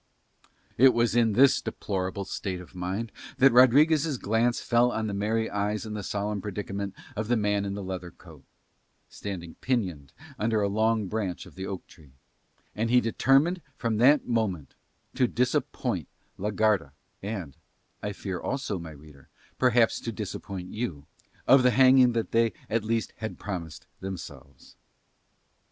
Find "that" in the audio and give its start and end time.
3.37-3.51, 13.97-14.25, 22.13-22.31